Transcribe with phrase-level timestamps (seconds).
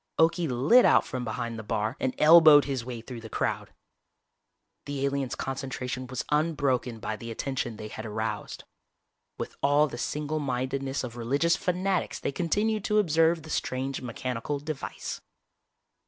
[0.17, 3.71] Okie lit out from behind the bar and elbowed his way through the crowd.
[4.85, 8.63] The aliens' concentration was unbroken by the attention they had aroused.
[9.37, 14.57] With all the single mindedness of religious fanatics they continued to observe the strange mechanical
[14.57, 15.21] device.